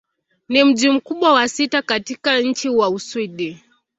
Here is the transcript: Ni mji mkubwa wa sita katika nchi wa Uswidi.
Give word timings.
Ni 0.49 0.63
mji 0.63 0.89
mkubwa 0.89 1.33
wa 1.33 1.49
sita 1.49 1.81
katika 1.81 2.39
nchi 2.41 2.69
wa 2.69 2.89
Uswidi. 2.89 3.59